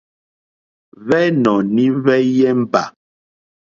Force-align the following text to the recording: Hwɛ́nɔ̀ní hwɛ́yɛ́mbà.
Hwɛ́nɔ̀ní 1.05 1.83
hwɛ́yɛ́mbà. 1.97 2.83